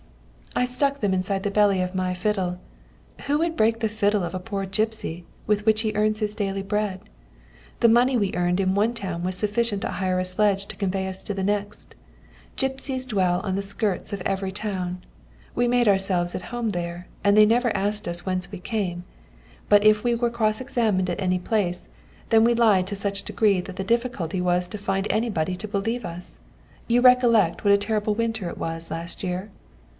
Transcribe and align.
"I 0.55 0.65
stuck 0.65 0.99
them 0.99 1.13
inside 1.13 1.43
the 1.43 1.51
belly 1.51 1.79
of 1.81 1.93
my 1.95 2.13
fiddle. 2.13 2.59
Who 3.27 3.37
would 3.37 3.55
break 3.55 3.79
the 3.79 3.87
fiddle 3.87 4.23
of 4.23 4.33
a 4.33 4.39
poor 4.39 4.65
gipsy 4.65 5.25
with 5.47 5.65
which 5.65 5.81
he 5.81 5.93
earns 5.93 6.19
his 6.19 6.35
daily 6.35 6.63
bread? 6.63 7.01
The 7.79 7.87
money 7.87 8.17
we 8.17 8.33
earned 8.33 8.59
in 8.59 8.73
one 8.75 8.93
town 8.95 9.23
was 9.23 9.37
sufficient 9.37 9.83
to 9.83 9.89
hire 9.89 10.19
a 10.19 10.25
sledge 10.25 10.65
to 10.65 10.75
convey 10.75 11.07
us 11.07 11.23
to 11.23 11.33
the 11.33 11.43
next. 11.43 11.93
Gipsies 12.57 13.05
dwell 13.05 13.41
on 13.41 13.55
the 13.55 13.61
skirts 13.61 14.11
of 14.11 14.21
every 14.23 14.51
town. 14.51 15.03
We 15.55 15.67
made 15.67 15.87
ourselves 15.87 16.35
at 16.35 16.41
home 16.51 16.69
there, 16.71 17.07
and 17.23 17.37
they 17.37 17.45
never 17.45 17.73
asked 17.77 18.07
us 18.07 18.25
whence 18.25 18.51
we 18.51 18.59
came; 18.59 19.05
but 19.69 19.85
if 19.85 20.03
we 20.03 20.15
were 20.15 20.31
cross 20.31 20.59
examined 20.59 21.09
at 21.11 21.21
any 21.21 21.39
place, 21.39 21.89
then 22.29 22.43
we 22.43 22.55
lied 22.55 22.87
to 22.87 22.95
such 22.95 23.21
a 23.21 23.25
degree 23.25 23.61
that 23.61 23.77
the 23.77 23.83
difficulty 23.85 24.41
was 24.41 24.67
to 24.67 24.79
find 24.79 25.07
anybody 25.11 25.55
to 25.55 25.67
believe 25.67 26.03
us. 26.03 26.39
You 26.87 27.01
recollect 27.01 27.63
what 27.63 27.73
a 27.73 27.77
terrible 27.77 28.15
winter 28.15 28.49
it 28.49 28.57
was 28.57 28.89
last 28.91 29.23
year?" 29.23 29.51